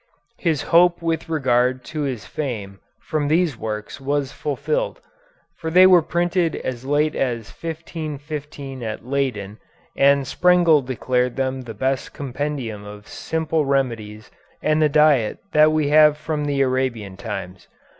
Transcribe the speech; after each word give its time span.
His 0.39 0.63
hope 0.73 0.99
with 1.03 1.29
regard 1.29 1.83
to 1.93 2.01
his 2.01 2.25
fame 2.25 2.79
from 3.03 3.27
these 3.27 3.55
works 3.55 4.01
was 4.01 4.31
fulfilled, 4.31 4.99
for 5.57 5.69
they 5.69 5.85
were 5.85 6.01
printed 6.01 6.55
as 6.55 6.83
late 6.85 7.15
as 7.15 7.49
1515 7.51 8.81
at 8.81 9.05
Leyden, 9.05 9.59
and 9.95 10.25
Sprengel 10.25 10.81
declared 10.83 11.35
them 11.35 11.61
the 11.61 11.75
best 11.75 12.13
compendium 12.15 12.83
of 12.83 13.07
simple 13.07 13.63
remedies 13.63 14.31
and 14.63 14.91
diet 14.91 15.37
that 15.51 15.71
we 15.71 15.89
have 15.89 16.17
from 16.17 16.45
the 16.45 16.61
Arabian 16.61 17.15
times. 17.15 17.67